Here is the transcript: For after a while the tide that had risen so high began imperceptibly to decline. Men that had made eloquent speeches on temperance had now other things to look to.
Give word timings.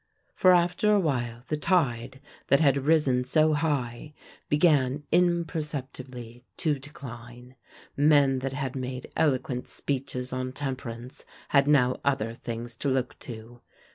For 0.33 0.51
after 0.51 0.91
a 0.91 0.99
while 0.99 1.43
the 1.47 1.55
tide 1.57 2.21
that 2.47 2.59
had 2.59 2.87
risen 2.87 3.23
so 3.23 3.53
high 3.53 4.15
began 4.49 5.03
imperceptibly 5.11 6.43
to 6.57 6.79
decline. 6.79 7.55
Men 7.95 8.39
that 8.39 8.53
had 8.53 8.75
made 8.75 9.11
eloquent 9.15 9.67
speeches 9.67 10.33
on 10.33 10.53
temperance 10.53 11.23
had 11.49 11.67
now 11.67 11.99
other 12.03 12.33
things 12.33 12.75
to 12.77 12.89
look 12.89 13.19
to. 13.19 13.61